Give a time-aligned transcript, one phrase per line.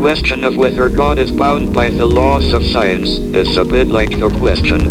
[0.00, 4.08] question of whether God is bound by the laws of science is a bit like
[4.18, 4.88] the question,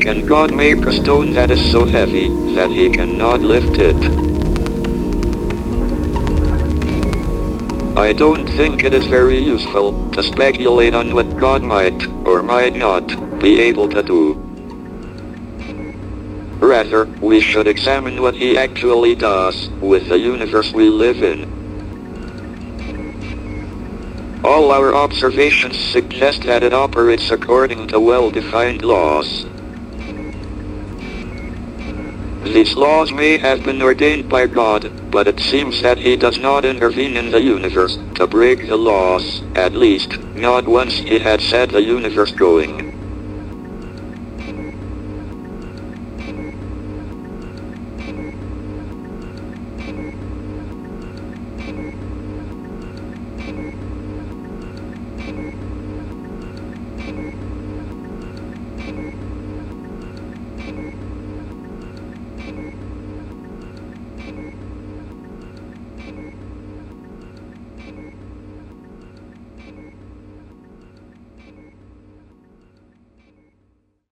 [0.00, 3.94] can God make a stone that is so heavy that he cannot lift it?
[7.98, 12.74] I don't think it is very useful to speculate on what God might or might
[12.74, 13.06] not
[13.38, 14.32] be able to do.
[16.58, 21.55] Rather, we should examine what he actually does with the universe we live in.
[24.56, 29.44] All our observations suggest that it operates according to well-defined laws.
[32.42, 36.64] These laws may have been ordained by God, but it seems that he does not
[36.64, 41.68] intervene in the universe to break the laws, at least, not once he had set
[41.68, 42.85] the universe going.